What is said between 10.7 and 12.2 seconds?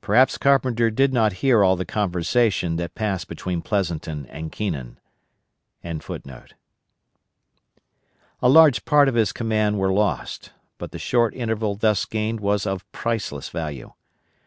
but the short interval thus